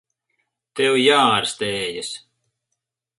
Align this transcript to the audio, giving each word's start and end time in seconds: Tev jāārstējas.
Tev 0.79 0.95
jāārstējas. 1.01 2.09